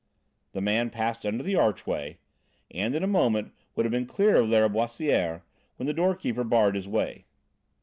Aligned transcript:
The 0.53 0.61
man 0.61 0.89
passed 0.89 1.27
under 1.27 1.43
the 1.43 1.55
archway, 1.55 2.17
and 2.71 2.95
in 2.95 3.03
a 3.03 3.07
moment 3.07 3.53
would 3.75 3.85
have 3.85 3.91
been 3.91 4.07
clear 4.07 4.37
of 4.37 4.49
Lâriboisière, 4.49 5.43
when 5.75 5.85
the 5.85 5.93
doorkeeper 5.93 6.43
barred 6.43 6.73
his 6.73 6.87
way. 6.87 7.25